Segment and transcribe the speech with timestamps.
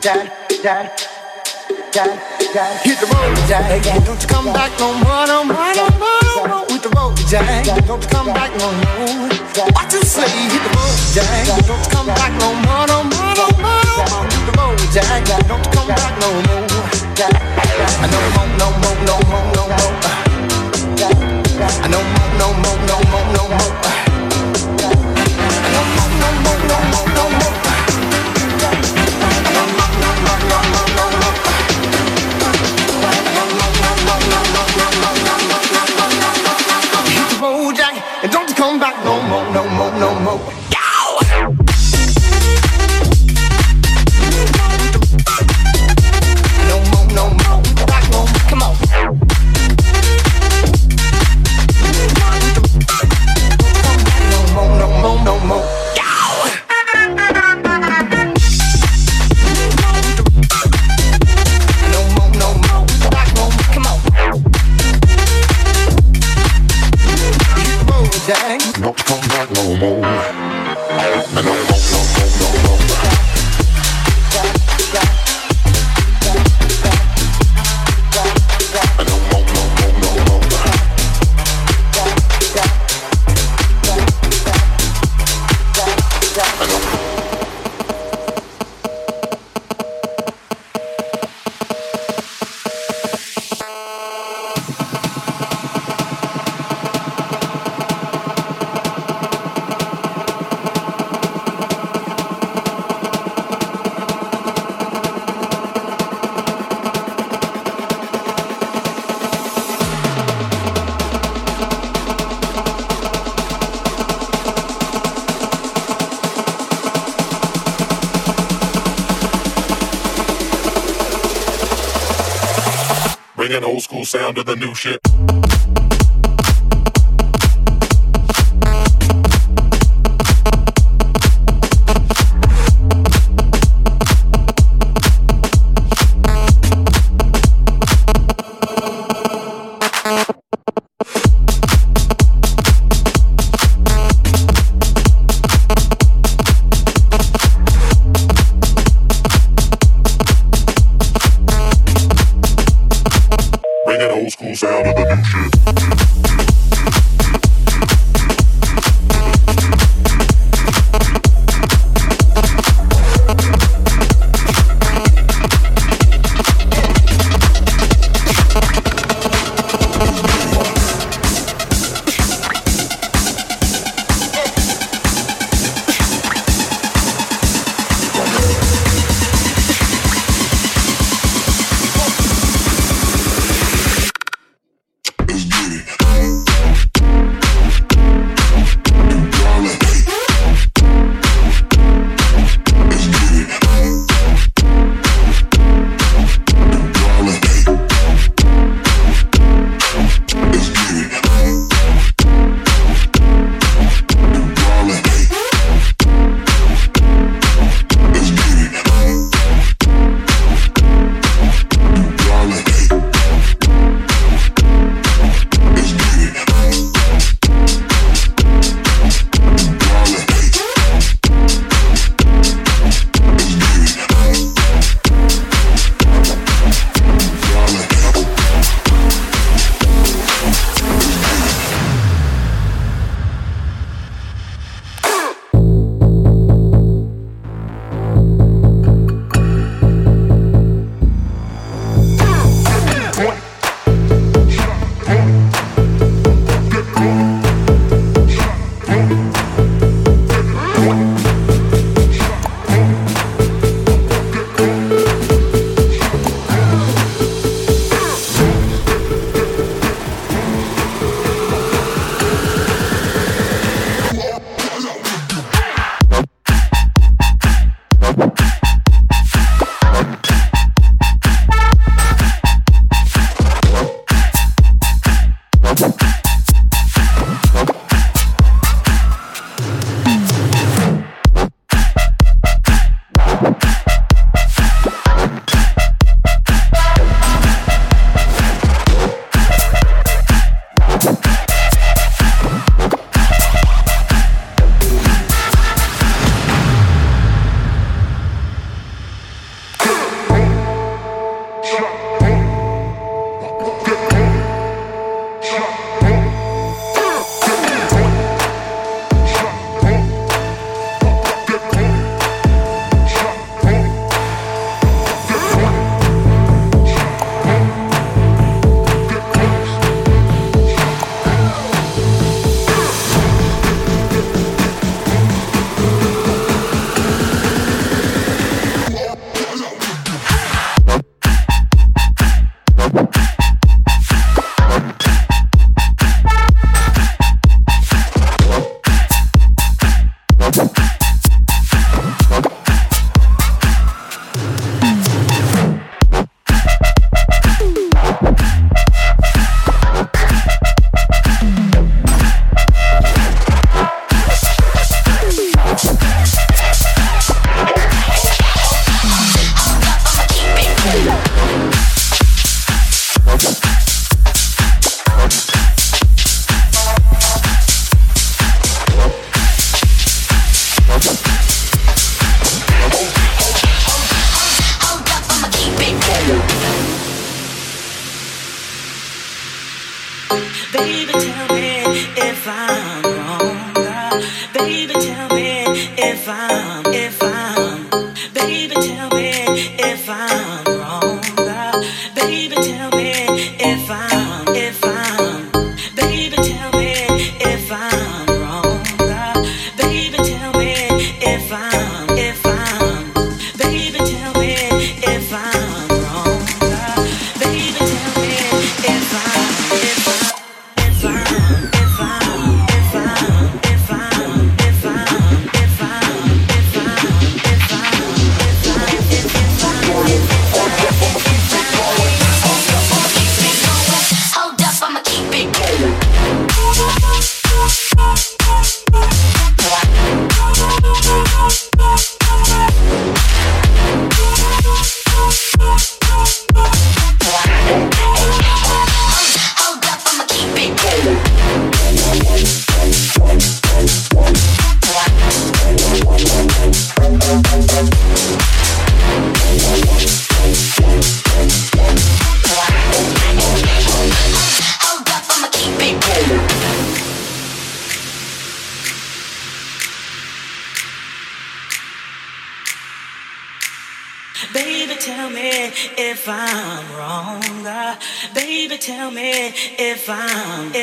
[0.00, 0.32] dad,
[0.62, 0.92] dad,
[1.92, 2.20] dad,
[2.54, 2.80] dad.
[2.82, 3.84] Hit the road, Jack.
[4.04, 6.64] Don't you come back no more, no more, no more.
[6.68, 7.66] With the road, Jack.
[7.86, 9.28] Don't you come back no more.
[9.76, 11.46] Watch and say, hit the road, Jack.
[11.66, 14.24] Don't you come back no more, no more, no more.
[14.24, 15.24] With the road, Jack.
[15.48, 16.64] Don't you come back no more.
[17.20, 19.94] No more, no more, no more, no more.
[21.90, 23.72] No more, no more, no more, no more.
[24.80, 24.96] No
[25.92, 27.39] more, no more, no more, no more.
[39.30, 40.09] more, no more, no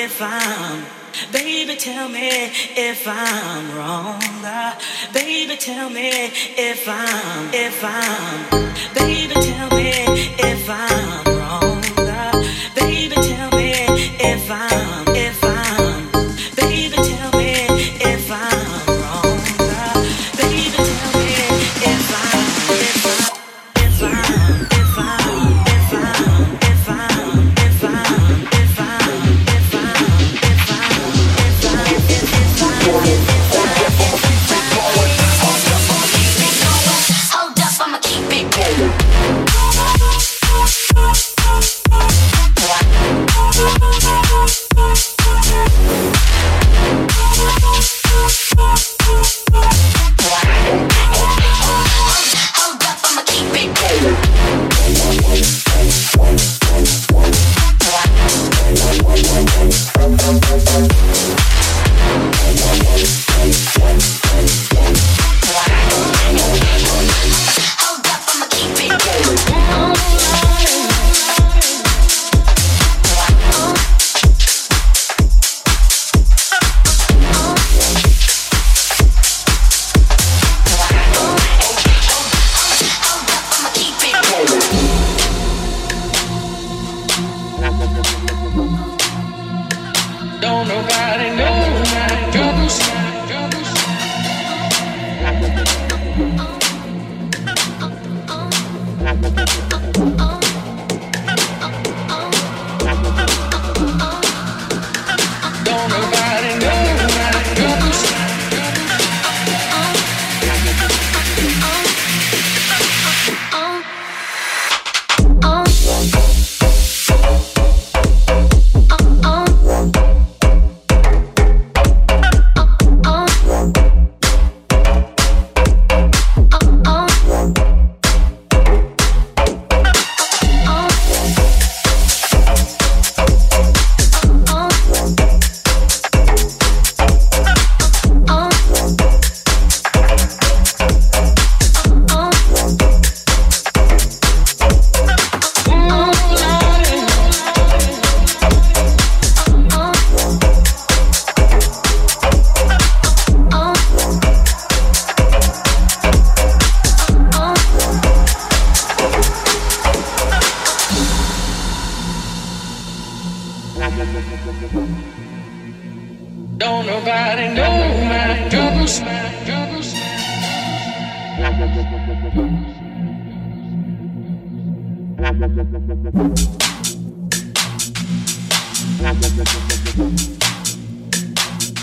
[0.08, 0.86] if I'm.
[1.34, 2.30] Baby, tell me
[2.90, 4.22] if I'm wrong.
[4.42, 4.80] Uh,
[5.14, 6.10] baby, tell me
[6.72, 8.40] if I'm, if I'm.
[8.94, 9.92] Baby, tell me
[10.52, 11.27] if I'm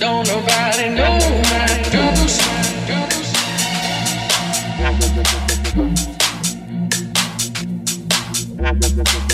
[0.00, 1.18] Don't nobody know
[1.50, 2.44] my dues.
[9.04, 9.33] Thank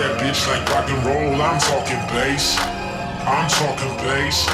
[0.00, 1.36] that bitch like rock and roll.
[1.36, 2.56] I'm talking bass.
[3.28, 4.48] I'm talking bass.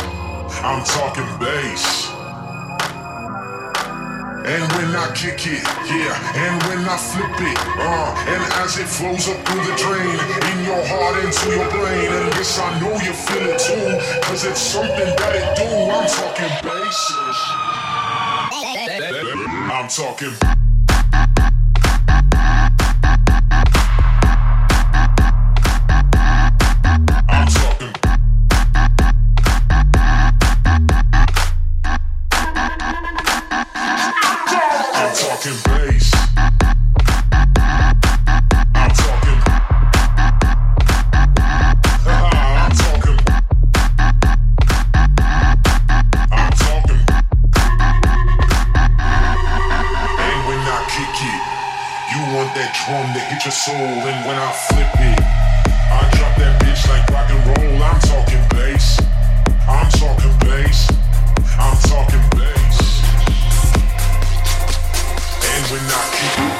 [0.66, 2.10] I'm talking bass.
[4.42, 8.86] And when I kick it, yeah, and when I flip it, uh, and as it
[8.86, 10.18] flows up through the drain,
[10.50, 14.44] in your heart into your brain, and this I know you feel it too, cause
[14.44, 17.00] it's something that it do, I'm talking bass.
[19.70, 20.65] I'm talking
[35.36, 36.10] talking bass.
[38.74, 39.40] I'm talking.
[42.06, 43.18] I'm talking.
[46.32, 47.02] I'm talking.
[50.24, 50.40] And
[52.12, 53.74] you want that drum to hit your soul.
[53.76, 54.52] And when I
[65.70, 66.55] we're not keep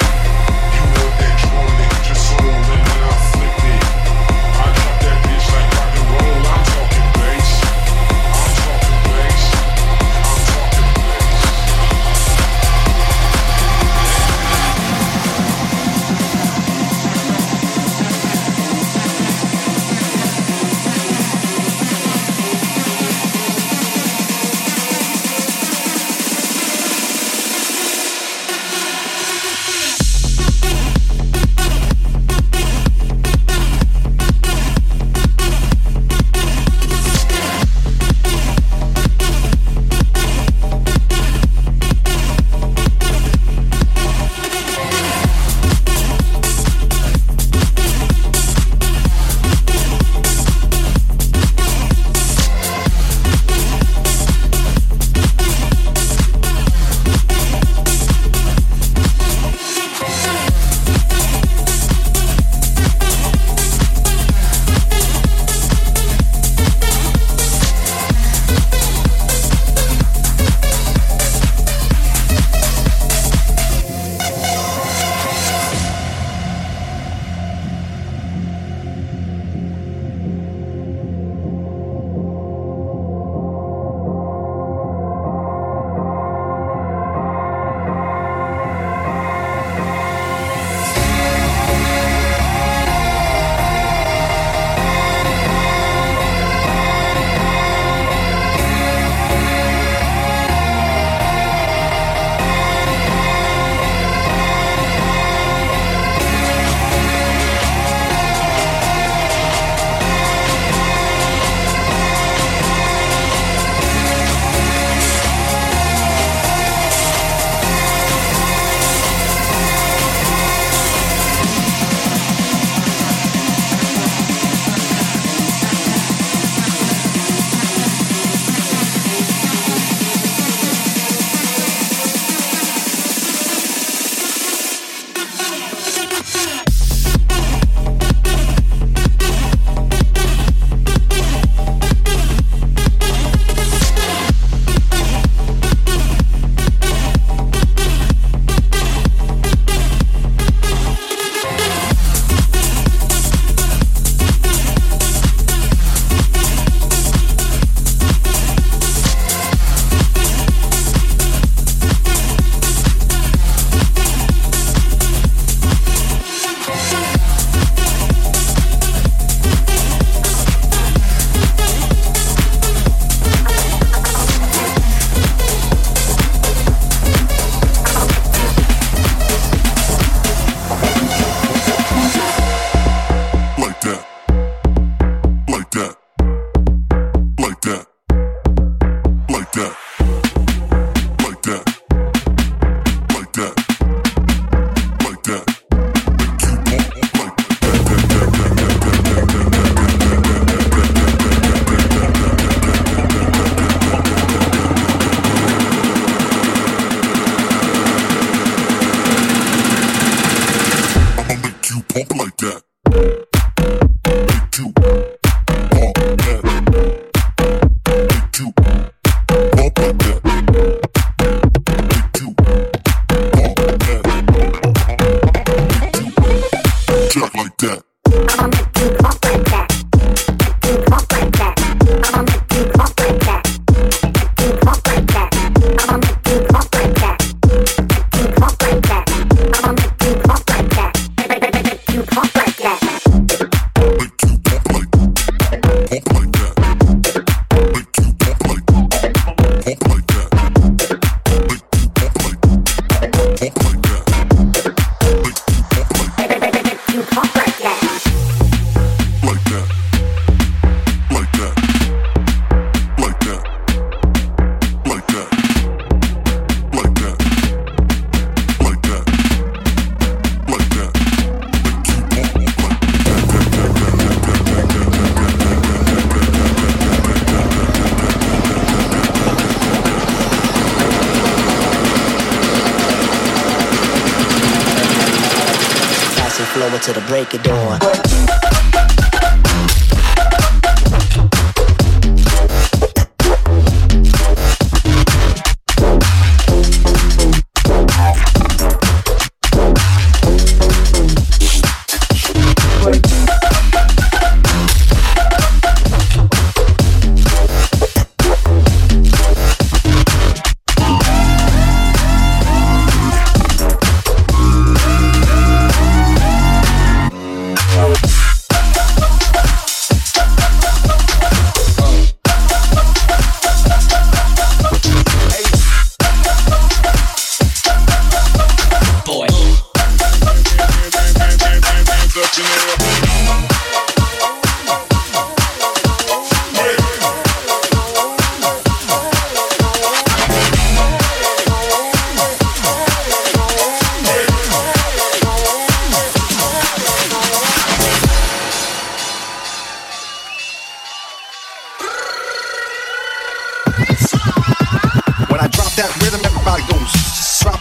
[286.47, 288.46] flow until the break of dawn.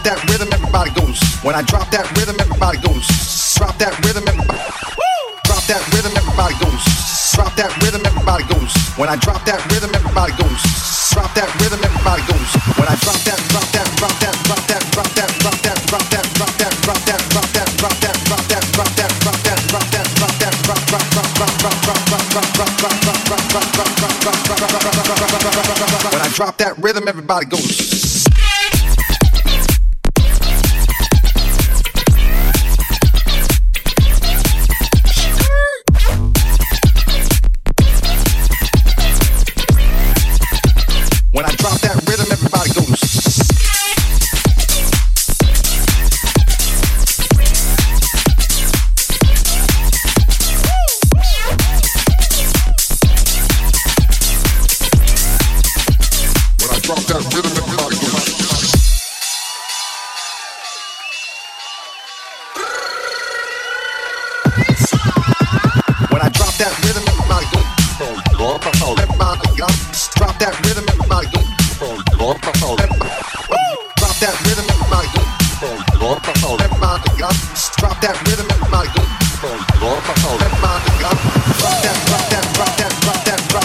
[0.06, 1.18] that rhythm, everybody goes.
[1.42, 3.02] When I drop that rhythm, everybody goes.
[3.58, 4.62] Drop that rhythm, everybody.
[4.94, 5.18] Woo!
[5.42, 6.82] Drop that rhythm, everybody goes.
[7.34, 8.70] Drop that rhythm, everybody goes.
[8.94, 9.75] When I drop that rhythm,
[72.26, 72.42] Drop
[74.18, 75.06] that rhythm in my
[76.58, 77.06] Everybody
[77.78, 78.82] drop that rhythm in my
[80.42, 80.90] Everybody
[81.62, 82.02] drop that,
[82.54, 83.62] drop that, drop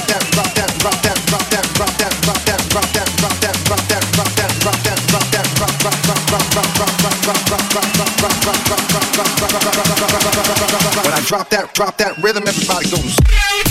[11.98, 13.71] that,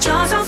[0.00, 0.39] 젖어